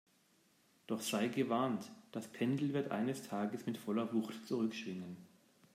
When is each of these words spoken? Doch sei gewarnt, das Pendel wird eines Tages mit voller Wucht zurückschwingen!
Doch 0.87 0.99
sei 1.01 1.27
gewarnt, 1.27 1.91
das 2.11 2.25
Pendel 2.27 2.73
wird 2.73 2.89
eines 2.89 3.21
Tages 3.21 3.67
mit 3.67 3.77
voller 3.77 4.11
Wucht 4.15 4.47
zurückschwingen! 4.47 5.17